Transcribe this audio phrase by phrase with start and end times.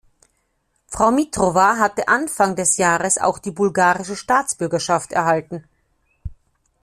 [0.87, 5.63] Frau Mitrova hatte Anfang des Jahres auch die bulgarische Staatsbürgerschaft erhalten.